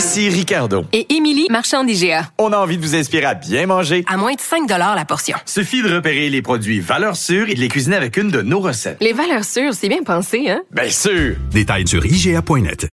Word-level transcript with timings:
Ici 0.00 0.30
Ricardo. 0.30 0.86
Et 0.94 1.14
Émilie, 1.14 1.46
marchand 1.50 1.84
d'IGA. 1.84 2.30
On 2.38 2.54
a 2.54 2.56
envie 2.56 2.78
de 2.78 2.82
vous 2.82 2.96
inspirer 2.96 3.26
à 3.26 3.34
bien 3.34 3.66
manger. 3.66 4.02
À 4.08 4.16
moins 4.16 4.32
de 4.32 4.40
5 4.40 4.66
la 4.66 5.04
portion. 5.04 5.36
Suffit 5.44 5.82
de 5.82 5.94
repérer 5.94 6.30
les 6.30 6.40
produits 6.40 6.80
valeurs 6.80 7.16
sûres 7.16 7.50
et 7.50 7.54
de 7.54 7.60
les 7.60 7.68
cuisiner 7.68 7.96
avec 7.96 8.16
une 8.16 8.30
de 8.30 8.40
nos 8.40 8.60
recettes. 8.60 8.96
Les 9.02 9.12
valeurs 9.12 9.44
sûres, 9.44 9.74
c'est 9.74 9.90
bien 9.90 10.02
pensé, 10.02 10.48
hein? 10.48 10.62
Bien 10.70 10.88
sûr! 10.88 11.36
Détails 11.52 11.86
sur 11.86 12.06
IGA.net. 12.06 12.88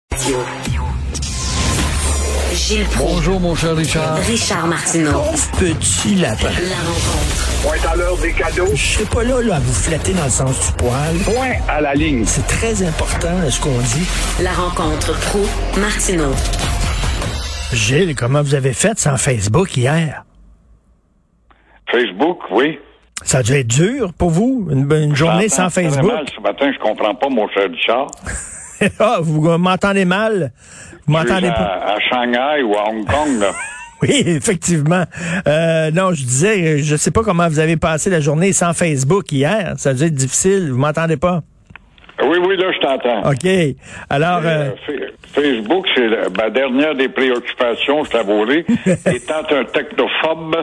Gilles 2.54 2.84
Proulx, 2.84 3.16
Bonjour, 3.16 3.38
mon 3.38 3.54
cher 3.54 3.76
Richard. 3.76 4.16
Richard 4.26 4.66
Martineau. 4.66 5.24
Petit 5.58 6.14
lapin. 6.14 6.44
La 6.48 6.76
rencontre. 6.76 7.50
Point 7.64 7.90
à 7.92 7.96
l'heure 7.96 8.16
des 8.16 8.32
cadeaux. 8.32 8.70
Je 8.74 8.82
serai 8.82 9.04
pas 9.04 9.24
là, 9.24 9.42
là, 9.42 9.56
à 9.56 9.60
vous 9.60 9.74
flatter 9.74 10.14
dans 10.14 10.24
le 10.24 10.30
sens 10.30 10.68
du 10.68 10.72
poil. 10.78 11.18
Point 11.26 11.56
à 11.68 11.82
la 11.82 11.94
ligne. 11.94 12.24
C'est 12.26 12.46
très 12.46 12.82
important, 12.82 13.50
ce 13.50 13.60
qu'on 13.60 13.78
dit. 13.78 14.06
La 14.40 14.52
rencontre 14.52 15.12
pro 15.20 15.44
martineau 15.78 16.32
Gilles, 17.72 18.14
comment 18.14 18.42
vous 18.42 18.54
avez 18.54 18.72
fait 18.72 18.98
sans 18.98 19.16
Facebook 19.16 19.76
hier? 19.76 20.24
Facebook, 21.90 22.38
oui. 22.50 22.78
Ça 23.22 23.38
a 23.38 23.42
dû 23.42 23.52
être 23.54 23.66
dur 23.66 24.12
pour 24.12 24.30
vous, 24.30 24.68
une, 24.70 24.90
une 24.92 25.16
journée 25.16 25.48
sans 25.48 25.70
Facebook? 25.70 26.12
mal 26.12 26.26
ce 26.34 26.40
matin, 26.40 26.70
je 26.72 26.78
comprends 26.78 27.14
pas, 27.14 27.28
mon 27.28 27.48
cher 27.48 27.70
Richard. 27.70 28.06
ah, 28.98 29.18
vous 29.20 29.40
m'entendez 29.58 30.04
mal? 30.04 30.52
Vous 31.06 31.12
m'entendez 31.12 31.48
pas? 31.48 31.94
à 31.94 31.98
Shanghai 32.00 32.62
ou 32.62 32.74
à 32.76 32.88
Hong 32.88 33.04
Kong, 33.06 33.40
là. 33.40 33.52
Oui, 34.02 34.22
effectivement. 34.26 35.04
Euh, 35.46 35.90
non, 35.92 36.12
je 36.12 36.24
disais, 36.24 36.78
je 36.78 36.96
sais 36.96 37.10
pas 37.12 37.22
comment 37.22 37.48
vous 37.48 37.58
avez 37.60 37.78
passé 37.78 38.10
la 38.10 38.20
journée 38.20 38.52
sans 38.52 38.74
Facebook 38.74 39.32
hier. 39.32 39.74
Ça 39.78 39.90
a 39.90 39.94
dû 39.94 40.02
être 40.02 40.14
difficile. 40.14 40.72
Vous 40.72 40.78
m'entendez 40.78 41.16
pas? 41.16 41.42
Oui, 42.22 42.38
oui, 42.46 42.56
là, 42.56 42.70
je 42.72 42.78
t'entends. 42.78 43.30
OK. 43.30 43.76
Alors, 44.08 44.40
euh, 44.44 44.70
Euh, 44.70 44.70
Fa- 44.86 45.40
Facebook, 45.40 45.86
c'est 45.94 46.08
ma 46.40 46.48
dernière 46.50 46.94
des 46.94 47.08
préoccupations, 47.08 48.04
je 48.04 48.10
t'avouerai. 48.10 48.64
Étant 49.06 49.42
un 49.50 49.64
technophobe, 49.64 50.56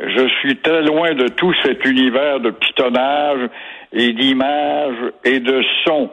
je 0.00 0.28
suis 0.40 0.56
très 0.58 0.82
loin 0.82 1.14
de 1.14 1.28
tout 1.28 1.52
cet 1.64 1.84
univers 1.86 2.40
de 2.40 2.50
pitonnage 2.50 3.48
et 3.92 4.12
d'images 4.12 5.12
et 5.24 5.40
de 5.40 5.62
sons. 5.84 6.10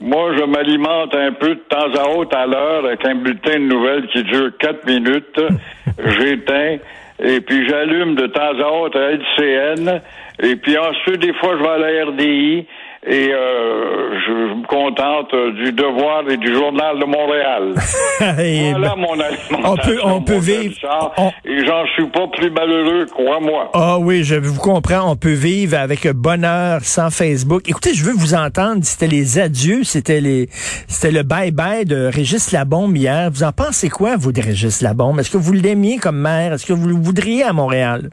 Moi, 0.00 0.34
je 0.38 0.44
m'alimente 0.44 1.14
un 1.14 1.32
peu 1.32 1.50
de 1.54 1.60
temps 1.68 1.92
à 2.02 2.08
autre 2.16 2.34
à 2.36 2.46
l'heure 2.46 2.86
avec 2.86 3.04
un 3.04 3.14
bulletin 3.16 3.60
de 3.60 3.66
nouvelles 3.66 4.06
qui 4.08 4.22
dure 4.24 4.50
quatre 4.58 4.86
minutes. 4.86 5.40
J'éteins 6.18 6.78
et 7.22 7.40
puis 7.42 7.68
j'allume 7.68 8.14
de 8.14 8.26
temps 8.28 8.58
à 8.58 8.72
autre 8.80 8.98
à 8.98 9.10
LCN. 9.12 10.00
Et 10.42 10.56
puis 10.56 10.76
ensuite, 10.78 11.18
des 11.20 11.34
fois, 11.34 11.56
je 11.58 11.62
vais 11.62 11.68
à 11.68 11.78
la 11.78 12.04
RDI 12.06 12.66
et 13.04 13.30
euh, 13.32 14.10
je, 14.26 14.32
me 14.60 14.66
contente 14.68 15.34
euh, 15.34 15.50
du 15.52 15.72
Devoir 15.72 16.22
et 16.30 16.36
du 16.36 16.54
Journal 16.54 16.98
de 17.00 17.04
Montréal. 17.04 17.74
et 18.40 18.70
Voilà 18.70 18.94
ben- 18.94 19.00
mon 19.00 19.18
alimentation. 19.18 19.58
on 19.64 19.76
peut- 19.76 20.00
on 20.04 20.22
peut 20.22 20.38
vivre- 20.38 20.74
on- 21.18 21.32
Et 21.44 21.66
j'en 21.66 21.84
suis 21.94 22.06
pas 22.06 22.28
plus 22.28 22.50
malheureux, 22.50 23.06
crois-moi. 23.06 23.70
Ah 23.74 23.98
oui, 23.98 24.22
je 24.22 24.36
vous 24.36 24.60
comprends. 24.60 25.10
On 25.10 25.16
peut 25.16 25.32
vivre 25.32 25.76
avec 25.78 26.06
bonheur 26.12 26.80
sans 26.84 27.10
Facebook. 27.10 27.68
Écoutez, 27.68 27.92
je 27.92 28.04
veux 28.04 28.12
vous 28.12 28.34
entendre. 28.34 28.80
C'était 28.84 29.08
les 29.08 29.38
adieux, 29.40 29.82
c'était 29.82 30.20
les, 30.20 30.48
c'était 30.86 31.10
le 31.10 31.22
bye-bye 31.24 31.84
de 31.84 32.06
Régis 32.06 32.52
Labombe 32.52 32.96
hier. 32.96 33.30
Vous 33.32 33.42
en 33.42 33.52
pensez 33.52 33.88
quoi, 33.88 34.16
vous, 34.16 34.30
de 34.32 34.40
Régis 34.40 34.80
Labombe? 34.80 35.18
Est-ce 35.18 35.30
que 35.30 35.38
vous 35.38 35.52
l'aimiez 35.52 35.98
comme 35.98 36.18
maire? 36.18 36.52
Est-ce 36.52 36.66
que 36.66 36.72
vous 36.72 36.86
le 36.88 36.94
voudriez 36.94 37.42
à 37.42 37.52
Montréal? 37.52 38.10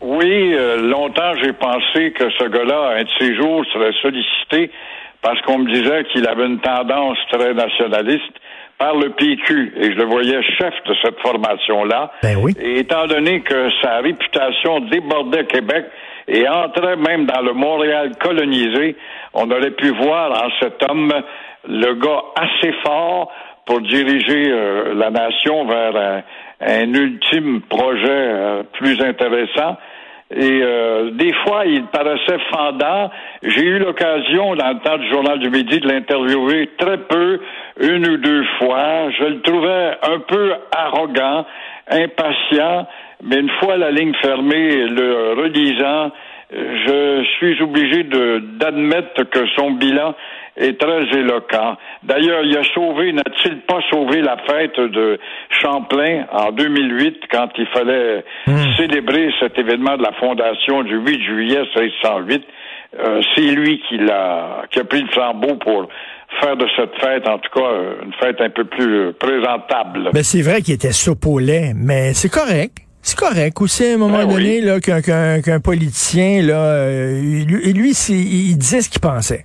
Oui, 0.00 0.54
euh, 0.54 0.80
longtemps 0.80 1.34
j'ai 1.42 1.52
pensé 1.52 2.12
que 2.12 2.30
ce 2.30 2.44
gars-là, 2.44 2.96
un 2.98 3.02
de 3.02 3.08
ces 3.18 3.34
jours, 3.34 3.64
serait 3.72 3.92
sollicité 4.00 4.70
parce 5.22 5.40
qu'on 5.42 5.58
me 5.58 5.72
disait 5.72 6.04
qu'il 6.04 6.26
avait 6.28 6.46
une 6.46 6.60
tendance 6.60 7.18
très 7.32 7.52
nationaliste 7.52 8.32
par 8.78 8.94
le 8.94 9.10
PQ 9.10 9.72
et 9.76 9.92
je 9.92 9.96
le 9.96 10.04
voyais 10.04 10.40
chef 10.56 10.72
de 10.86 10.94
cette 11.02 11.18
formation-là. 11.20 12.12
Ben 12.22 12.36
oui. 12.40 12.54
Et 12.60 12.78
étant 12.80 13.06
donné 13.06 13.40
que 13.40 13.70
sa 13.82 13.98
réputation 13.98 14.80
débordait 14.80 15.46
Québec 15.46 15.86
et 16.28 16.48
entrait 16.48 16.96
même 16.96 17.26
dans 17.26 17.40
le 17.40 17.52
Montréal 17.52 18.12
colonisé, 18.20 18.96
on 19.34 19.50
aurait 19.50 19.72
pu 19.72 19.90
voir 19.90 20.30
en 20.30 20.48
cet 20.60 20.80
homme 20.88 21.12
le 21.68 21.94
gars 21.94 22.22
assez 22.36 22.72
fort 22.84 23.32
pour 23.66 23.80
diriger 23.80 24.50
euh, 24.50 24.94
la 24.94 25.10
nation 25.10 25.66
vers 25.66 25.96
un, 25.96 26.22
un 26.60 26.92
ultime 26.92 27.60
projet 27.62 28.08
euh, 28.08 28.62
plus 28.74 29.00
intéressant. 29.02 29.76
Et 30.30 30.60
euh, 30.62 31.10
des 31.12 31.32
fois, 31.44 31.64
il 31.64 31.84
paraissait 31.86 32.38
fendant. 32.52 33.10
J'ai 33.42 33.64
eu 33.64 33.78
l'occasion, 33.78 34.54
dans 34.56 34.68
le 34.68 34.80
temps 34.80 34.98
du 34.98 35.08
Journal 35.08 35.38
du 35.38 35.48
Midi, 35.48 35.80
de 35.80 35.88
l'interviewer 35.88 36.68
très 36.76 36.98
peu, 36.98 37.40
une 37.80 38.06
ou 38.06 38.16
deux 38.18 38.44
fois. 38.58 39.10
Je 39.18 39.24
le 39.24 39.40
trouvais 39.40 39.92
un 40.02 40.18
peu 40.20 40.52
arrogant, 40.76 41.46
impatient, 41.90 42.86
mais 43.22 43.36
une 43.36 43.50
fois 43.60 43.78
la 43.78 43.90
ligne 43.90 44.12
fermée, 44.20 44.86
le 44.86 45.32
relisant, 45.40 46.10
je 46.50 47.24
suis 47.36 47.62
obligé 47.62 48.04
de 48.04 48.42
d'admettre 48.58 49.24
que 49.30 49.46
son 49.56 49.72
bilan 49.72 50.14
est 50.56 50.80
très 50.80 51.02
éloquent. 51.18 51.76
D'ailleurs, 52.02 52.42
il 52.42 52.56
a 52.56 52.64
sauvé, 52.74 53.12
n'a-t-il 53.12 53.60
pas 53.60 53.80
sauvé 53.90 54.22
la 54.22 54.36
fête 54.38 54.78
de 54.80 55.18
Champlain 55.50 56.24
en 56.32 56.50
2008 56.50 57.20
quand 57.30 57.48
il 57.58 57.66
fallait 57.66 58.24
célébrer 58.76 59.30
cet 59.40 59.58
événement 59.58 59.96
de 59.96 60.02
la 60.02 60.12
fondation 60.12 60.82
du 60.82 60.96
8 60.96 61.22
juillet 61.22 61.62
1608? 61.76 62.44
Euh, 62.98 63.20
c'est 63.34 63.42
lui 63.42 63.82
qui 63.88 63.98
l'a, 63.98 64.64
qui 64.70 64.80
a 64.80 64.84
pris 64.84 65.02
le 65.02 65.08
flambeau 65.08 65.56
pour 65.56 65.88
faire 66.40 66.56
de 66.56 66.66
cette 66.76 66.94
fête, 66.98 67.28
en 67.28 67.38
tout 67.38 67.50
cas, 67.54 67.70
une 68.02 68.12
fête 68.14 68.40
un 68.40 68.50
peu 68.50 68.64
plus 68.64 69.12
présentable. 69.12 70.10
Ben, 70.12 70.22
c'est 70.22 70.42
vrai 70.42 70.62
qu'il 70.62 70.74
était 70.74 70.88
lait, 71.38 71.72
mais 71.76 72.14
c'est 72.14 72.30
correct. 72.30 72.87
C'est 73.02 73.16
correct 73.18 73.60
aussi 73.60 73.86
à 73.86 73.94
un 73.94 73.96
moment 73.96 74.18
Ben 74.18 74.26
oui. 74.26 74.34
donné 74.34 74.60
là 74.60 74.80
qu'un 74.80 75.60
politicien 75.60 76.42
là 76.42 76.60
euh, 76.60 77.20
lui, 77.20 77.72
lui 77.72 77.90
il 77.90 78.56
disait 78.58 78.82
ce 78.82 78.90
qu'il 78.90 79.00
pensait. 79.00 79.44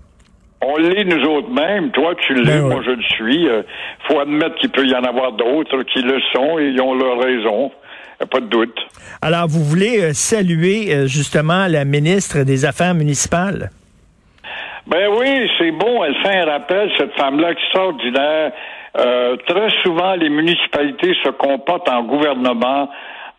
On 0.65 0.77
l'est 0.77 1.03
nous 1.03 1.23
autres 1.25 1.49
mêmes. 1.49 1.91
Toi, 1.91 2.13
tu 2.25 2.33
l'es, 2.35 2.43
Ben 2.45 2.61
moi, 2.61 2.75
ouais. 2.75 2.83
je 2.85 2.91
le 2.91 3.03
suis. 3.03 3.49
Euh, 3.49 3.63
faut 4.07 4.19
admettre 4.19 4.55
qu'il 4.55 4.69
peut 4.69 4.85
y 4.85 4.95
en 4.95 5.03
avoir 5.03 5.33
d'autres 5.33 5.83
qui 5.83 6.01
le 6.01 6.19
sont 6.33 6.57
et 6.59 6.67
ils 6.69 6.81
ont 6.81 6.93
leur 6.93 7.19
raison. 7.19 7.71
Pas 8.31 8.39
de 8.39 8.45
doute. 8.45 8.77
Alors 9.21 9.47
vous 9.47 9.61
voulez 9.63 10.01
euh, 10.01 10.13
saluer 10.13 10.93
euh, 10.93 11.07
justement 11.07 11.67
la 11.67 11.83
ministre 11.83 12.43
des 12.43 12.63
Affaires 12.63 12.93
municipales? 12.93 13.71
Ben 14.87 15.09
oui, 15.17 15.49
c'est 15.57 15.71
bon. 15.71 16.03
Elle 16.03 16.15
fait 16.23 16.37
un 16.37 16.45
rappel, 16.45 16.89
cette 16.97 17.13
femme-là 17.15 17.51
extraordinaire. 17.51 18.51
Très 18.93 19.69
souvent, 19.81 20.13
les 20.15 20.29
municipalités 20.29 21.13
se 21.23 21.29
comportent 21.31 21.89
en 21.89 22.03
gouvernement 22.03 22.89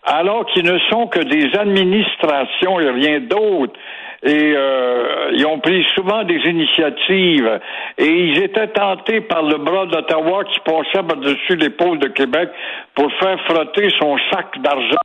alors 0.05 0.47
qu'ils 0.47 0.65
ne 0.65 0.79
sont 0.91 1.07
que 1.07 1.21
des 1.21 1.57
administrations 1.59 2.81
et 2.81 2.91
rien 2.91 3.21
d'autre. 3.21 3.75
Et 4.27 4.55
euh, 4.57 5.33
ils 5.35 5.45
ont 5.45 5.59
pris 5.59 5.85
souvent 5.95 6.25
des 6.25 6.41
initiatives 6.47 7.61
et 7.99 8.07
ils 8.07 8.43
étaient 8.43 8.69
tentés 8.69 9.21
par 9.21 9.43
le 9.43 9.59
bras 9.59 9.85
d'Ottawa 9.85 10.45
qui 10.45 10.61
passait 10.61 11.07
par-dessus 11.07 11.57
l'épaule 11.57 11.99
de 11.99 12.09
Québec 12.09 12.49
pour 12.95 13.13
faire 13.21 13.39
frotter 13.45 13.91
son 13.99 14.17
sac 14.33 14.47
d'argent 14.63 14.97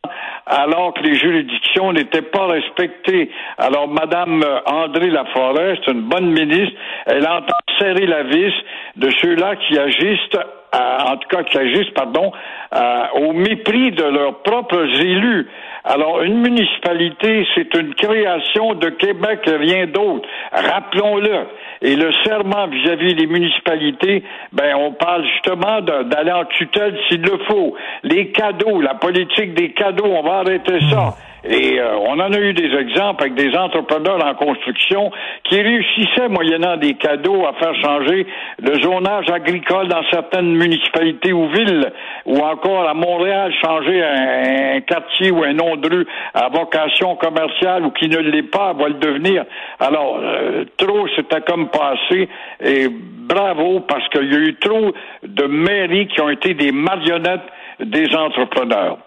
alors 0.46 0.94
que 0.94 1.04
les 1.04 1.16
juridictions 1.16 1.92
n'étaient 1.92 2.22
pas 2.22 2.48
respectées. 2.48 3.30
Alors, 3.58 3.90
Madame 3.90 4.42
euh, 4.42 4.60
André 4.66 5.10
Laforêt, 5.10 5.78
c'est 5.84 5.92
une 5.92 6.04
bonne 6.04 6.32
ministre, 6.32 6.78
elle 7.06 7.28
entend 7.28 7.56
serrer 7.78 8.06
la 8.06 8.24
vis 8.24 8.54
de 8.96 9.10
ceux-là 9.22 9.58
qui 9.58 9.78
agissent 9.78 10.30
en 10.74 11.18
tout 11.18 11.28
cas 11.30 11.44
qui 11.44 11.58
agissent, 11.58 11.94
pardon, 11.96 12.32
euh, 12.76 13.04
au 13.16 13.34
mépris 13.34 13.92
de 13.92 14.04
leurs 14.04 14.42
propres 14.44 14.86
élus. 15.02 15.48
Alors, 15.84 16.22
une 16.22 16.42
municipalité, 16.42 17.48
c'est 17.56 17.74
une 17.76 17.96
création 17.96 18.76
de 18.76 18.90
Québec 18.90 19.40
et 19.48 19.56
rien 19.56 19.88
d'autre. 19.88 20.28
Rappelons-le. 20.52 21.48
Et 21.82 21.96
le 21.96 22.12
serment 22.26 22.68
vis-à-vis 22.68 23.16
des 23.16 23.28
municipalités, 23.28 24.24
ben, 24.52 24.76
on 24.76 24.92
parle 24.92 25.26
justement 25.26 25.82
d'aller 25.82 26.32
en 26.32 26.46
tutelle 26.46 26.98
s'il 27.08 27.22
le 27.22 27.40
faut. 27.48 27.76
Les 28.04 28.32
cadeaux, 28.32 28.82
la 28.82 28.96
politique 28.96 29.54
des 29.54 29.72
cadeaux, 29.72 30.06
on 30.06 30.22
va 30.22 30.40
arrêter 30.40 30.80
ça. 30.92 31.16
Et 31.44 31.80
euh, 31.80 31.98
on 31.98 32.20
en 32.20 32.34
a 32.34 32.40
eu 32.40 32.54
des 32.54 32.76
exemples 32.76 33.24
avec 33.24 33.36
des 33.36 33.56
entrepreneurs 33.56 34.26
en 34.26 34.34
construction 34.36 35.12
qui 35.46 35.62
réussissaient, 35.62 36.28
moyennant 36.28 36.76
des 36.78 36.96
cadeaux, 36.96 37.46
à 37.46 37.54
faire 37.54 37.74
changer 37.82 38.28
le 38.62 38.76
zonage 38.82 39.30
agricole 39.30 39.88
dans 39.88 40.04
certaines 40.12 40.56
municipalités 40.56 41.32
ou 41.32 41.48
villes, 41.50 41.92
ou 42.26 42.40
encore 42.40 42.88
à 42.90 42.94
Montréal, 42.94 43.54
changer 43.62 44.04
un, 44.04 44.82
quartier 44.82 45.32
ou 45.32 45.44
un 45.44 45.54
nom 45.54 45.78
de 45.78 45.90
rue 45.90 46.08
à 46.34 46.50
vocation 46.50 47.16
commerciale 47.16 47.86
ou 47.86 47.92
qui 47.92 48.10
ne 48.10 48.18
l'est 48.18 48.44
pas, 48.44 48.74
va 48.74 48.90
le 48.90 48.96
devenir. 48.96 49.46
Alors, 49.80 50.20
euh, 50.22 50.66
trop, 50.78 51.08
c'était 51.16 51.42
comme 51.42 51.70
passé. 51.70 52.28
Et 52.64 52.88
bravo, 52.90 53.82
parce 53.82 54.08
qu'il 54.10 54.32
y 54.32 54.36
a 54.36 54.40
eu 54.40 54.56
trop 54.56 54.92
de 55.24 55.46
mairies 55.46 56.08
qui 56.08 56.22
ont 56.22 56.30
été 56.30 56.54
des 56.54 56.72
marionnettes 56.72 57.48
des 57.80 58.14
entrepreneurs. 58.14 58.98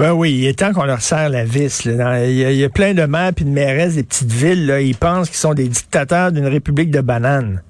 Ben 0.00 0.12
oui, 0.12 0.30
il 0.32 0.46
est 0.46 0.58
temps 0.58 0.72
qu'on 0.72 0.86
leur 0.86 1.02
serre 1.02 1.28
la 1.28 1.44
vis. 1.44 1.84
là. 1.84 2.24
Il 2.24 2.32
y, 2.32 2.64
a, 2.64 2.70
plein 2.70 2.94
de 2.94 3.02
maires 3.02 3.32
puis 3.36 3.44
de 3.44 3.50
mairesses 3.50 3.96
des 3.96 4.02
petites 4.02 4.32
villes. 4.32 4.64
Là, 4.64 4.80
ils 4.80 4.96
pensent 4.96 5.28
qu'ils 5.28 5.36
sont 5.36 5.52
des 5.52 5.68
dictateurs 5.68 6.32
d'une 6.32 6.46
république 6.46 6.90
de 6.90 7.02
bananes. 7.02 7.60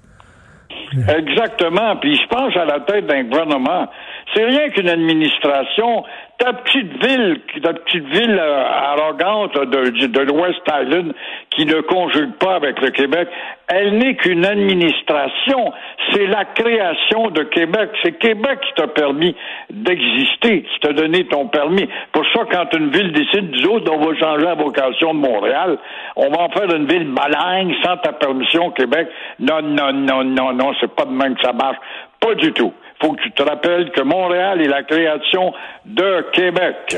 Exactement. 0.92 1.96
Puis 1.96 2.14
je 2.14 2.28
pense 2.28 2.56
à 2.56 2.66
la 2.66 2.78
tête 2.86 3.08
d'un 3.08 3.24
gouvernement. 3.24 3.88
C'est 4.34 4.44
rien 4.44 4.68
qu'une 4.70 4.88
administration. 4.88 6.04
Ta 6.38 6.52
petite 6.52 7.04
ville, 7.04 7.40
ta 7.62 7.72
petite 7.74 8.06
ville 8.06 8.38
euh, 8.38 8.64
arrogante 8.64 9.54
de, 9.54 10.06
de 10.06 10.20
l'Ouest 10.20 10.60
Island 10.68 11.12
qui 11.50 11.66
ne 11.66 11.80
conjugue 11.80 12.32
pas 12.34 12.54
avec 12.54 12.80
le 12.80 12.90
Québec, 12.90 13.28
elle 13.68 13.98
n'est 13.98 14.14
qu'une 14.14 14.46
administration. 14.46 15.72
C'est 16.12 16.26
la 16.26 16.44
création 16.44 17.30
de 17.30 17.42
Québec. 17.42 17.90
C'est 18.02 18.18
Québec 18.18 18.60
qui 18.60 18.74
t'a 18.74 18.86
permis 18.86 19.34
d'exister, 19.70 20.62
qui 20.62 20.80
t'a 20.80 20.92
donné 20.92 21.26
ton 21.26 21.48
permis. 21.48 21.88
Pour 22.12 22.24
ça, 22.32 22.40
quand 22.50 22.74
une 22.76 22.90
ville 22.90 23.12
décide, 23.12 23.50
nous 23.50 23.68
autres, 23.68 23.92
on 23.92 23.98
va 23.98 24.16
changer 24.16 24.44
la 24.44 24.54
vocation 24.54 25.12
de 25.12 25.18
Montréal, 25.18 25.78
on 26.16 26.30
va 26.30 26.42
en 26.42 26.48
faire 26.50 26.74
une 26.74 26.86
ville 26.86 27.12
balingue 27.12 27.74
sans 27.84 27.96
ta 27.98 28.12
permission, 28.12 28.70
Québec. 28.70 29.08
Non, 29.40 29.60
non, 29.62 29.92
non, 29.92 30.24
non, 30.24 30.52
non, 30.52 30.72
c'est 30.80 30.94
pas 30.94 31.04
de 31.04 31.12
même 31.12 31.34
que 31.34 31.42
ça 31.42 31.52
marche. 31.52 31.78
Pas 32.20 32.34
du 32.34 32.52
tout. 32.52 32.72
Faut 33.00 33.12
que 33.12 33.22
tu 33.22 33.30
te 33.32 33.42
rappelles 33.42 33.90
que 33.92 34.02
Montréal 34.02 34.60
est 34.60 34.68
la 34.68 34.82
création 34.82 35.52
de 35.86 36.26
Québec. 36.32 36.96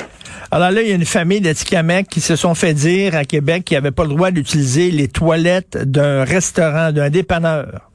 Alors 0.50 0.70
là, 0.70 0.82
il 0.82 0.88
y 0.88 0.93
a 0.93 0.96
une 0.96 1.04
famille 1.04 1.40
d'Atikamekw 1.40 2.08
qui 2.08 2.20
se 2.20 2.37
sont 2.37 2.54
fait 2.54 2.75
dire 2.75 3.16
à 3.16 3.25
Québec 3.25 3.64
qu'ils 3.64 3.76
n'avaient 3.76 3.93
pas 3.93 4.02
le 4.02 4.10
droit 4.10 4.31
d'utiliser 4.31 4.90
les 4.90 5.08
toilettes 5.08 5.76
d'un 5.76 6.25
restaurant, 6.25 6.93
d'un 6.93 7.08
dépanneur. 7.08 7.88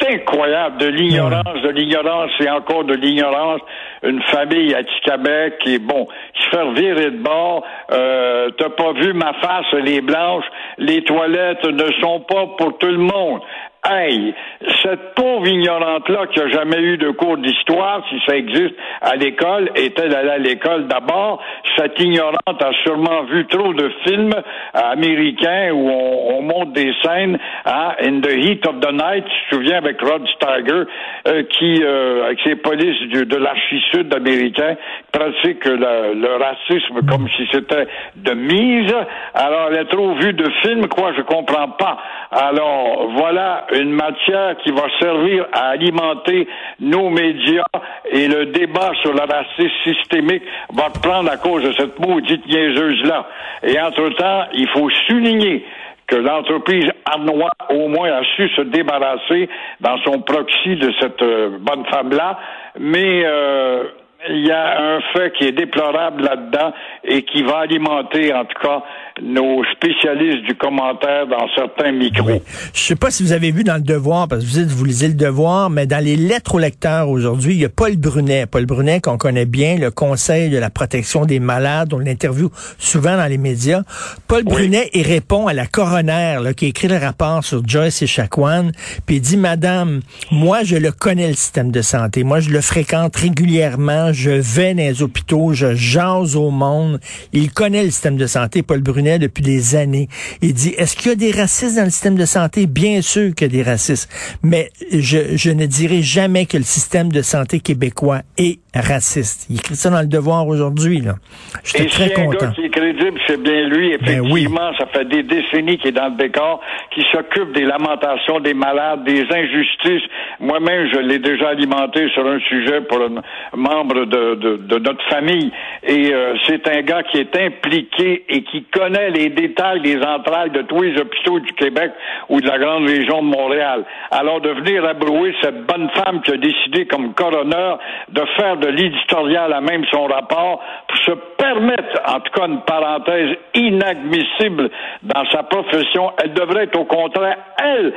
C'est 0.00 0.14
incroyable, 0.14 0.78
de 0.78 0.86
l'ignorance, 0.86 1.62
de 1.62 1.68
l'ignorance 1.68 2.30
et 2.40 2.48
encore 2.50 2.84
de 2.84 2.94
l'ignorance. 2.94 3.60
Une 4.02 4.22
famille 4.22 4.74
à 4.74 4.82
Ticabec 4.82 5.58
qui 5.58 5.74
est 5.74 5.78
bon, 5.78 6.08
se 6.34 6.56
fait 6.56 6.72
virer 6.72 7.10
de 7.10 7.22
bord. 7.22 7.62
Euh, 7.92 8.50
T'as 8.58 8.70
pas 8.70 8.92
vu 8.94 9.12
ma 9.12 9.32
face, 9.34 9.66
elle 9.72 9.88
est 9.88 10.00
blanche. 10.00 10.44
Les 10.78 11.04
toilettes 11.04 11.64
ne 11.64 11.92
sont 12.00 12.20
pas 12.20 12.46
pour 12.58 12.78
tout 12.78 12.86
le 12.86 12.98
monde. 12.98 13.42
Hey, 13.84 14.32
cette 14.80 15.14
pauvre 15.16 15.44
ignorante-là 15.48 16.28
qui 16.28 16.38
a 16.40 16.46
jamais 16.50 16.78
eu 16.78 16.98
de 16.98 17.10
cours 17.10 17.36
d'histoire, 17.36 18.00
si 18.08 18.14
ça 18.24 18.36
existe 18.36 18.76
à 19.00 19.16
l'école, 19.16 19.70
est-elle 19.74 20.14
allée 20.14 20.30
à 20.30 20.38
l'école 20.38 20.86
d'abord? 20.86 21.42
Cette 21.76 21.98
ignorante 21.98 22.62
a 22.62 22.70
sûrement 22.84 23.24
vu 23.24 23.44
trop 23.48 23.74
de 23.74 23.90
films 24.06 24.34
américains 24.72 25.72
où 25.72 25.90
on, 25.90 26.36
on 26.38 26.42
monte 26.42 26.74
des 26.74 26.92
scènes, 27.02 27.36
hein, 27.66 27.94
in 28.04 28.20
the 28.20 28.30
heat 28.30 28.64
of 28.68 28.78
the 28.78 28.92
night, 28.92 29.24
tu 29.24 29.50
te 29.50 29.54
souviens 29.56 29.78
avec 29.78 30.00
Rod 30.00 30.28
Steiger, 30.28 30.84
euh, 31.26 31.42
qui, 31.50 31.82
euh, 31.82 32.26
avec 32.26 32.38
ses 32.44 32.54
polices 32.54 33.00
du- 33.08 33.26
de 33.26 33.36
l'archi-sud 33.36 34.14
américain, 34.14 34.76
pratique 35.10 35.64
le, 35.64 36.14
le 36.14 36.36
racisme 36.36 37.00
comme 37.08 37.28
si 37.36 37.48
c'était 37.50 37.88
de 38.14 38.32
mise. 38.32 38.94
Alors, 39.34 39.70
elle 39.72 39.78
a 39.80 39.84
trop 39.86 40.14
vu 40.14 40.32
de 40.34 40.48
films, 40.62 40.86
quoi, 40.86 41.12
je 41.16 41.22
comprends 41.22 41.70
pas. 41.70 41.98
Alors, 42.30 43.08
voilà 43.16 43.66
une 43.72 43.92
matière 43.92 44.56
qui 44.58 44.70
va 44.70 44.84
servir 45.00 45.46
à 45.52 45.68
alimenter 45.70 46.46
nos 46.80 47.10
médias 47.10 47.64
et 48.10 48.28
le 48.28 48.46
débat 48.46 48.92
sur 49.00 49.12
le 49.12 49.20
racisme 49.20 49.70
systémique 49.84 50.42
va 50.74 50.90
prendre 50.90 51.30
à 51.30 51.36
cause 51.36 51.62
de 51.62 51.72
cette 51.72 51.98
maudite 51.98 52.46
niaiseuse-là. 52.46 53.26
Et 53.62 53.80
entre-temps, 53.80 54.44
il 54.54 54.68
faut 54.68 54.90
souligner 55.08 55.64
que 56.06 56.16
l'entreprise 56.16 56.90
Arnois, 57.04 57.52
au 57.70 57.88
moins, 57.88 58.12
a 58.12 58.22
su 58.36 58.48
se 58.50 58.62
débarrasser 58.62 59.48
dans 59.80 59.96
son 59.98 60.20
proxy 60.20 60.76
de 60.76 60.92
cette 61.00 61.22
euh, 61.22 61.56
bonne 61.58 61.86
femme-là, 61.86 62.38
mais 62.78 63.22
euh, 63.24 63.84
il 64.28 64.46
y 64.46 64.50
a 64.50 64.80
un 64.80 65.00
fait 65.12 65.32
qui 65.32 65.44
est 65.44 65.52
déplorable 65.52 66.22
là-dedans 66.22 66.72
et 67.04 67.22
qui 67.22 67.42
va 67.42 67.58
alimenter, 67.60 68.32
en 68.34 68.44
tout 68.44 68.58
cas, 68.60 68.82
nos 69.20 69.62
spécialistes 69.76 70.46
du 70.46 70.54
commentaire 70.54 71.26
dans 71.26 71.46
certains 71.54 71.92
micros. 71.92 72.42
Je 72.72 72.80
sais 72.80 72.96
pas 72.96 73.10
si 73.10 73.22
vous 73.22 73.32
avez 73.32 73.50
vu 73.50 73.64
dans 73.64 73.74
le 73.74 73.82
Devoir, 73.82 74.28
parce 74.28 74.42
que 74.42 74.48
vous 74.48 74.60
dites 74.60 74.68
vous 74.68 74.84
lisez 74.84 75.08
le 75.08 75.14
Devoir, 75.14 75.70
mais 75.70 75.86
dans 75.86 76.02
les 76.02 76.16
lettres 76.16 76.54
aux 76.54 76.58
lecteurs 76.58 77.08
aujourd'hui, 77.08 77.54
il 77.54 77.60
y 77.60 77.64
a 77.64 77.68
Paul 77.68 77.96
Brunet. 77.96 78.46
Paul 78.46 78.66
Brunet 78.66 79.00
qu'on 79.00 79.18
connaît 79.18 79.44
bien, 79.44 79.76
le 79.76 79.90
Conseil 79.90 80.50
de 80.50 80.58
la 80.58 80.70
protection 80.70 81.26
des 81.26 81.40
malades, 81.40 81.92
on 81.92 81.98
l'interviewe 81.98 82.50
souvent 82.78 83.16
dans 83.16 83.26
les 83.26 83.38
médias. 83.38 83.82
Paul 84.28 84.44
Brunet, 84.44 84.88
il 84.94 85.06
répond 85.06 85.46
à 85.46 85.52
la 85.52 85.66
coroner 85.66 86.38
là, 86.42 86.54
qui 86.54 86.66
écrit 86.66 86.88
le 86.88 86.96
rapport 86.96 87.44
sur 87.44 87.66
Joyce 87.66 88.02
et 88.02 88.06
Chacoan, 88.06 88.72
puis 89.06 89.16
il 89.16 89.20
dit, 89.20 89.36
Madame, 89.36 90.00
moi 90.30 90.62
je 90.62 90.76
le 90.76 90.92
connais 90.92 91.28
le 91.28 91.34
système 91.34 91.70
de 91.70 91.82
santé, 91.82 92.24
moi 92.24 92.40
je 92.40 92.50
le 92.50 92.60
fréquente 92.60 93.16
régulièrement, 93.16 94.12
je 94.12 94.30
vais 94.30 94.74
dans 94.74 94.82
les 94.82 95.02
hôpitaux, 95.02 95.52
je 95.52 95.74
jase 95.74 96.36
au 96.36 96.50
monde. 96.50 97.00
Il 97.32 97.52
connaît 97.52 97.84
le 97.84 97.90
système 97.90 98.16
de 98.16 98.26
santé, 98.26 98.62
Paul 98.62 98.80
Brunet, 98.80 99.01
depuis 99.02 99.42
des 99.42 99.76
années. 99.76 100.08
Il 100.40 100.54
dit, 100.54 100.74
est-ce 100.78 100.96
qu'il 100.96 101.10
y 101.10 101.12
a 101.12 101.16
des 101.16 101.30
racistes 101.30 101.76
dans 101.76 101.84
le 101.84 101.90
système 101.90 102.16
de 102.16 102.24
santé? 102.24 102.66
Bien 102.66 103.02
sûr 103.02 103.34
qu'il 103.34 103.52
y 103.52 103.60
a 103.60 103.62
des 103.64 103.70
racistes. 103.70 104.08
Mais 104.42 104.70
je, 104.92 105.36
je 105.36 105.50
ne 105.50 105.66
dirai 105.66 106.02
jamais 106.02 106.46
que 106.46 106.56
le 106.56 106.62
système 106.62 107.10
de 107.10 107.22
santé 107.22 107.60
québécois 107.60 108.20
est 108.38 108.58
raciste. 108.74 109.46
Il 109.50 109.56
écrit 109.56 109.76
ça 109.76 109.90
dans 109.90 110.00
le 110.00 110.06
devoir 110.06 110.46
aujourd'hui, 110.46 111.00
là. 111.00 111.16
J'étais 111.64 111.86
très 111.86 112.08
si 112.08 112.12
un 112.20 112.24
content. 112.24 112.46
gars 112.46 112.52
qui 112.52 112.62
est 112.62 112.70
crédible, 112.70 113.20
c'est 113.26 113.42
bien 113.42 113.68
lui. 113.68 113.96
Ben 113.98 114.20
oui. 114.20 114.42
Effectivement, 114.42 114.72
ça 114.78 114.86
fait 114.86 115.04
des 115.08 115.22
décennies 115.22 115.78
qu'il 115.78 115.88
est 115.88 115.92
dans 115.92 116.08
le 116.08 116.16
décor, 116.16 116.60
qui 116.94 117.02
s'occupe 117.12 117.52
des 117.54 117.64
lamentations 117.64 118.40
des 118.40 118.54
malades, 118.54 119.04
des 119.04 119.24
injustices. 119.30 120.08
Moi-même, 120.40 120.88
je 120.92 120.98
l'ai 121.00 121.18
déjà 121.18 121.48
alimenté 121.50 122.08
sur 122.14 122.26
un 122.26 122.38
sujet 122.40 122.80
pour 122.82 122.98
un 123.00 123.22
membre 123.56 124.06
de, 124.06 124.34
de, 124.36 124.56
de 124.56 124.78
notre 124.78 125.04
famille. 125.08 125.52
Et 125.86 126.12
euh, 126.12 126.34
c'est 126.46 126.66
un 126.68 126.82
gars 126.82 127.02
qui 127.02 127.18
est 127.18 127.36
impliqué 127.36 128.24
et 128.28 128.42
qui 128.44 128.64
connaît 128.72 128.91
les 128.92 129.28
détails, 129.30 129.80
les 129.80 129.98
entrailles 130.02 130.50
de 130.50 130.62
tous 130.62 130.82
les 130.82 131.00
hôpitaux 131.00 131.40
du 131.40 131.52
Québec 131.52 131.92
ou 132.28 132.40
de 132.40 132.46
la 132.46 132.58
grande 132.58 132.86
région 132.86 133.22
de 133.22 133.28
Montréal. 133.28 133.84
Alors, 134.10 134.40
de 134.40 134.50
venir 134.50 134.84
abrouer 134.84 135.34
cette 135.42 135.66
bonne 135.66 135.88
femme 135.90 136.20
qui 136.22 136.32
a 136.32 136.36
décidé 136.36 136.86
comme 136.86 137.14
coroner 137.14 137.74
de 138.08 138.22
faire 138.36 138.56
de 138.56 138.68
l'éditorial 138.68 139.52
à 139.52 139.60
même 139.60 139.84
son 139.90 140.04
rapport 140.06 140.60
pour 140.88 140.98
se 140.98 141.12
permettre, 141.36 142.00
en 142.06 142.20
tout 142.20 142.32
cas 142.32 142.46
une 142.46 142.62
parenthèse 142.62 143.36
inadmissible 143.54 144.70
dans 145.02 145.24
sa 145.30 145.42
profession, 145.44 146.12
elle 146.22 146.32
devrait 146.34 146.68
au 146.76 146.84
contraire, 146.84 147.36
elle, 147.58 147.92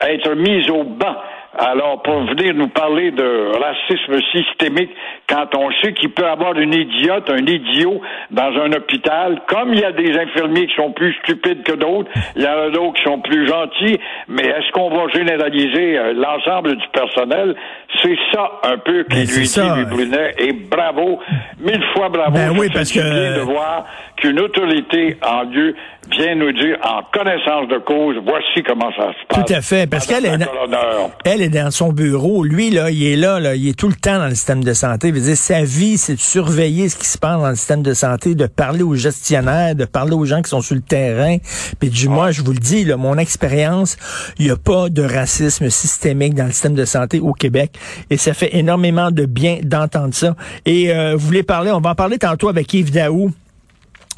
être 0.00 0.34
mise 0.34 0.70
au 0.70 0.84
banc. 0.84 1.16
Alors, 1.60 2.00
pour 2.02 2.20
venir 2.24 2.54
nous 2.54 2.68
parler 2.68 3.10
de 3.10 3.50
racisme 3.58 4.20
systémique, 4.32 4.90
quand 5.28 5.54
on 5.56 5.70
sait 5.82 5.92
qu'il 5.92 6.10
peut 6.10 6.24
avoir 6.26 6.56
une 6.56 6.72
idiote, 6.72 7.28
un 7.30 7.44
idiot 7.44 8.00
dans 8.30 8.52
un 8.62 8.72
hôpital, 8.72 9.40
comme 9.48 9.74
il 9.74 9.80
y 9.80 9.84
a 9.84 9.90
des 9.90 10.16
infirmiers 10.16 10.68
qui 10.68 10.74
sont 10.76 10.92
plus 10.92 11.12
stupides 11.24 11.64
que 11.64 11.72
d'autres, 11.72 12.08
il 12.36 12.42
y 12.42 12.46
en 12.46 12.58
a 12.58 12.70
d'autres 12.70 12.94
qui 12.94 13.02
sont 13.02 13.20
plus 13.20 13.48
gentils, 13.48 13.98
mais 14.28 14.44
est-ce 14.44 14.70
qu'on 14.72 14.88
va 14.90 15.08
généraliser 15.12 15.98
euh, 15.98 16.12
l'ensemble 16.14 16.76
du 16.76 16.86
personnel? 16.92 17.56
C'est 18.02 18.16
ça 18.32 18.50
un 18.64 18.78
peu 18.78 19.02
qui 19.04 19.16
Ben, 19.16 19.26
lui 19.26 19.42
dit, 19.42 19.60
lui, 19.76 19.84
Brunet, 19.86 20.34
et 20.38 20.52
bravo, 20.52 21.18
mille 21.58 21.84
fois 21.92 22.08
bravo. 22.08 22.34
Ben 22.36 22.52
oui, 22.56 22.68
parce 22.72 22.92
du 22.92 23.00
que- 23.00 23.36
de 23.38 23.40
voir 23.40 23.84
qu'une 24.16 24.38
autorité 24.40 25.16
en 25.26 25.42
lieu 25.42 25.74
vient 26.10 26.34
nous 26.34 26.52
dire 26.52 26.76
en 26.82 27.02
connaissance 27.12 27.68
de 27.68 27.78
cause, 27.78 28.16
voici 28.24 28.62
comment 28.66 28.90
ça 28.96 29.12
se 29.12 29.26
passe. 29.28 29.44
Tout 29.44 29.52
à 29.52 29.60
fait, 29.60 29.88
parce 29.88 30.06
qu'elle 30.06 30.26
est 30.26 30.38
dans-. 30.38 31.10
Elle 31.24 31.42
est 31.42 31.48
dans 31.48 31.70
son 31.70 31.92
bureau. 31.92 32.44
Lui, 32.44 32.70
là, 32.70 32.90
il 32.90 33.04
est 33.04 33.16
là, 33.16 33.40
là, 33.40 33.54
il 33.54 33.68
est 33.68 33.78
tout 33.78 33.88
le 33.88 33.94
temps 33.94 34.18
dans 34.18 34.26
le 34.28 34.34
système 34.34 34.64
de 34.64 34.72
santé. 34.72 35.08
Il 35.08 35.14
veut 35.14 35.20
dire, 35.20 35.36
sa 35.36 35.62
vie, 35.62 35.98
c'est 35.98 36.14
de 36.14 36.20
surveiller 36.20 36.88
ce 36.88 36.96
qui 36.96 37.06
se 37.06 37.18
passe 37.18 37.40
dans 37.40 37.48
le 37.48 37.56
système 37.56 37.82
de 37.82 37.94
santé, 37.94 38.34
de 38.34 38.46
parler 38.46 38.82
aux 38.82 38.94
gestionnaires, 38.94 39.74
de 39.74 39.84
parler 39.84 40.14
aux 40.14 40.24
gens 40.24 40.42
qui 40.42 40.50
sont 40.50 40.60
sur 40.60 40.74
le 40.74 40.80
terrain. 40.80 41.38
Puis 41.78 41.90
du 41.90 42.08
moins, 42.08 42.30
je 42.30 42.42
vous 42.42 42.52
le 42.52 42.58
dis, 42.58 42.84
là, 42.84 42.96
mon 42.96 43.18
expérience, 43.18 43.96
il 44.38 44.46
n'y 44.46 44.50
a 44.50 44.56
pas 44.56 44.88
de 44.88 45.02
racisme 45.02 45.70
systémique 45.70 46.34
dans 46.34 46.46
le 46.46 46.52
système 46.52 46.74
de 46.74 46.84
santé 46.84 47.20
au 47.20 47.32
Québec. 47.32 47.72
Et 48.10 48.16
ça 48.16 48.34
fait 48.34 48.56
énormément 48.56 49.10
de 49.10 49.26
bien 49.26 49.58
d'entendre 49.62 50.14
ça. 50.14 50.34
Et 50.66 50.92
euh, 50.92 51.14
vous 51.14 51.26
voulez 51.26 51.42
parler, 51.42 51.70
on 51.70 51.80
va 51.80 51.90
en 51.90 51.94
parler 51.94 52.18
tantôt 52.18 52.48
avec 52.48 52.72
Yves 52.72 52.92
Daou. 52.92 53.32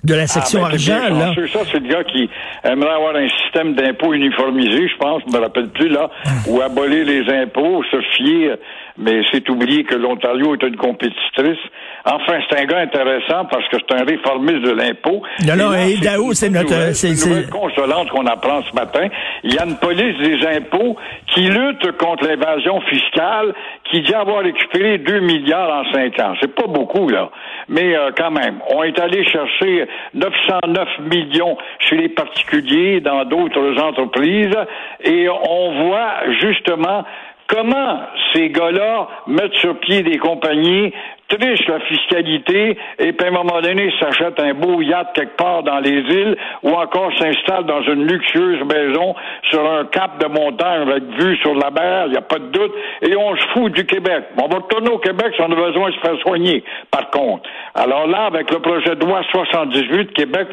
De 0.02 0.14
la 0.14 0.26
section 0.26 0.60
Ah, 0.64 0.68
ben, 0.68 0.74
argent, 0.74 0.98
bien 1.10 1.18
là. 1.18 1.34
Ça, 1.52 1.60
c'est 1.70 1.78
le 1.80 1.88
gars 1.88 2.04
qui 2.04 2.28
aimerait 2.64 2.94
avoir 2.94 3.14
un 3.16 3.28
système 3.42 3.74
d'impôts 3.74 4.14
uniformisé, 4.14 4.88
je 4.88 4.96
pense, 4.96 5.22
je 5.26 5.32
me 5.36 5.42
rappelle 5.42 5.68
plus, 5.68 5.88
là, 5.88 6.08
ou 6.48 6.60
abolir 6.62 7.04
les 7.04 7.28
impôts, 7.32 7.82
se 7.90 8.00
fier, 8.16 8.56
mais 8.96 9.20
c'est 9.30 9.48
oublier 9.50 9.84
que 9.84 9.94
l'Ontario 9.94 10.54
est 10.54 10.62
une 10.66 10.76
compétitrice. 10.76 11.58
Enfin, 12.06 12.38
c'est 12.48 12.58
un 12.60 12.64
gars 12.64 12.78
intéressant 12.78 13.44
parce 13.50 13.68
que 13.68 13.76
c'est 13.78 13.94
un 14.00 14.04
réformiste 14.04 14.62
de 14.62 14.70
l'impôt. 14.72 15.22
Non, 15.46 15.56
non, 15.56 15.74
Et 15.74 15.92
Yves 15.92 16.32
c'est 16.32 16.48
notre- 16.48 16.94
c'est- 16.94 17.10
une 17.10 17.28
nouvelle 17.30 17.50
consolante 17.50 18.08
qu'on 18.08 18.26
apprend 18.26 18.62
ce 18.62 18.74
matin. 18.74 19.06
Il 19.44 19.52
y 19.54 19.58
a 19.58 19.66
une 19.66 19.76
police 19.76 20.16
des 20.18 20.46
impôts 20.56 20.96
qui 21.26 21.42
lutte 21.42 21.92
contre 21.98 22.26
l'évasion 22.26 22.80
fiscale, 22.82 23.52
qui 23.90 24.00
dit 24.00 24.14
avoir 24.14 24.42
récupéré 24.44 24.96
2 24.98 25.20
milliards 25.20 25.84
en 25.84 25.92
5 25.92 26.18
ans. 26.20 26.34
C'est 26.40 26.54
pas 26.54 26.66
beaucoup, 26.66 27.08
là. 27.10 27.30
Mais 27.68 27.94
euh, 27.94 28.10
quand 28.16 28.30
même, 28.30 28.60
on 28.74 28.82
est 28.82 28.98
allé 28.98 29.22
chercher 29.24 29.86
909 30.14 30.88
millions 31.00 31.56
chez 31.78 31.96
les 31.96 32.08
particuliers, 32.08 33.00
dans 33.00 33.24
d'autres 33.24 33.80
entreprises, 33.80 34.56
et 35.04 35.28
on 35.28 35.88
voit 35.88 36.30
justement 36.40 37.04
comment 37.46 38.00
ces 38.32 38.50
gars-là 38.50 39.08
mettent 39.26 39.54
sur 39.54 39.78
pied 39.80 40.02
des 40.02 40.18
compagnies, 40.18 40.92
trichent 41.30 41.68
la 41.68 41.80
fiscalité 41.80 42.76
et 42.98 43.12
puis 43.12 43.26
à 43.26 43.28
un 43.28 43.32
moment 43.32 43.60
donné 43.60 43.92
s'achètent 43.98 44.40
un 44.40 44.54
beau 44.54 44.82
yacht 44.82 45.12
quelque 45.14 45.36
part 45.36 45.62
dans 45.62 45.80
les 45.80 46.00
îles 46.00 46.36
ou 46.62 46.70
encore 46.70 47.10
s'installent 47.18 47.66
dans 47.66 47.82
une 47.82 48.06
luxueuse 48.06 48.62
maison 48.64 49.14
sur 49.50 49.64
un 49.70 49.84
cap 49.86 50.18
de 50.18 50.26
montagne 50.26 50.88
avec 50.88 51.04
vue 51.18 51.36
sur 51.38 51.54
la 51.54 51.70
mer, 51.70 52.04
il 52.06 52.12
n'y 52.12 52.18
a 52.18 52.22
pas 52.22 52.38
de 52.38 52.46
doute, 52.46 52.72
et 53.02 53.16
on 53.16 53.36
se 53.36 53.46
fout 53.48 53.72
du 53.72 53.86
Québec. 53.86 54.24
On 54.36 54.48
va 54.48 54.58
retourner 54.58 54.90
au 54.90 54.98
Québec 54.98 55.32
si 55.34 55.40
on 55.40 55.52
a 55.52 55.54
besoin 55.54 55.90
de 55.90 55.94
se 55.94 56.00
faire 56.00 56.18
soigner, 56.20 56.64
par 56.90 57.10
contre. 57.10 57.48
Alors 57.74 58.06
là, 58.06 58.26
avec 58.26 58.50
le 58.50 58.60
projet 58.60 58.94
de 58.96 59.04
loi 59.04 59.22
78, 59.30 60.12
Québec 60.12 60.48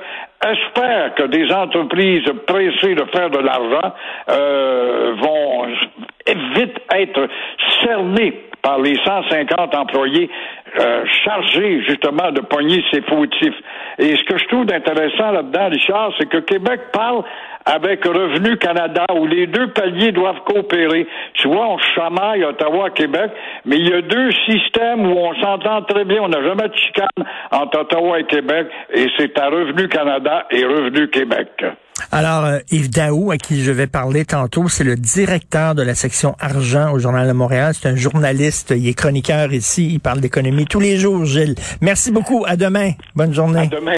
espère 0.45 1.15
que 1.15 1.23
des 1.23 1.51
entreprises 1.51 2.25
pressées 2.45 2.95
de 2.95 3.03
faire 3.05 3.29
de 3.29 3.39
l'argent 3.39 3.93
euh, 4.29 5.13
vont 5.19 5.67
vite 6.55 6.77
être 6.93 7.27
cernées 7.83 8.46
par 8.61 8.79
les 8.79 8.95
150 9.03 9.75
employés 9.75 10.29
euh, 10.79 11.03
chargés 11.23 11.81
justement 11.87 12.31
de 12.31 12.41
pogner 12.41 12.83
ces 12.91 13.01
fautifs. 13.01 13.55
Et 13.99 14.15
ce 14.15 14.23
que 14.23 14.37
je 14.37 14.45
trouve 14.47 14.65
d'intéressant 14.65 15.31
là-dedans, 15.31 15.69
Richard, 15.69 16.11
c'est 16.17 16.27
que 16.27 16.37
Québec 16.37 16.81
parle 16.91 17.23
avec 17.65 18.05
Revenu 18.05 18.57
Canada, 18.57 19.05
où 19.13 19.25
les 19.25 19.47
deux 19.47 19.67
paliers 19.71 20.11
doivent 20.11 20.41
coopérer. 20.45 21.05
Tu 21.33 21.47
vois, 21.47 21.67
on 21.67 21.77
chamaille 21.95 22.43
Ottawa, 22.45 22.89
Québec, 22.91 23.31
mais 23.65 23.77
il 23.77 23.89
y 23.89 23.93
a 23.93 24.01
deux 24.01 24.31
systèmes 24.49 25.05
où 25.05 25.17
on 25.17 25.33
s'entend 25.41 25.81
très 25.81 26.05
bien. 26.05 26.21
On 26.21 26.29
n'a 26.29 26.41
jamais 26.41 26.69
de 26.69 26.75
chicane 26.75 27.25
entre 27.51 27.81
Ottawa 27.81 28.19
et 28.19 28.25
Québec, 28.25 28.67
et 28.93 29.07
c'est 29.17 29.37
à 29.37 29.49
Revenu 29.49 29.89
Canada 29.89 30.47
et 30.49 30.63
Revenu 30.63 31.09
Québec. 31.09 31.49
Alors, 32.11 32.45
euh, 32.45 32.59
Yves 32.71 32.89
Daou, 32.89 33.31
à 33.31 33.37
qui 33.37 33.63
je 33.63 33.71
vais 33.71 33.87
parler 33.87 34.23
tantôt, 34.25 34.69
c'est 34.69 34.83
le 34.83 34.95
directeur 34.95 35.75
de 35.75 35.81
la 35.81 35.95
section 35.95 36.35
argent 36.39 36.93
au 36.93 36.99
Journal 36.99 37.27
de 37.27 37.33
Montréal. 37.33 37.73
C'est 37.79 37.89
un 37.89 37.95
journaliste, 37.95 38.73
il 38.75 38.87
est 38.87 38.93
chroniqueur 38.93 39.51
ici, 39.53 39.89
il 39.93 39.99
parle 39.99 40.21
d'économie 40.21 40.65
tous 40.65 40.79
les 40.79 40.97
jours, 40.97 41.25
Gilles. 41.25 41.55
Merci 41.81 42.11
beaucoup, 42.11 42.45
à 42.47 42.55
demain. 42.55 42.91
Bonne 43.15 43.33
journée. 43.33 43.61
À 43.61 43.65
demain. 43.67 43.95